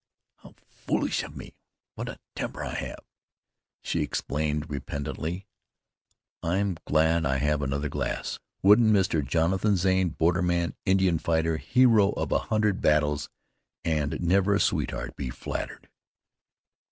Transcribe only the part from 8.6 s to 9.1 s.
Wouldn't